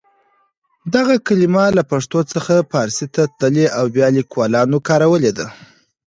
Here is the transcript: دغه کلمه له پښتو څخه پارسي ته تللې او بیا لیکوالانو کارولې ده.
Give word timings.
دغه 0.95 1.13
کلمه 1.27 1.65
له 1.77 1.83
پښتو 1.91 2.19
څخه 2.33 2.55
پارسي 2.71 3.07
ته 3.15 3.23
تللې 3.39 3.67
او 3.77 3.85
بیا 3.95 4.07
لیکوالانو 4.17 4.77
کارولې 4.87 5.31
ده. 5.37 5.47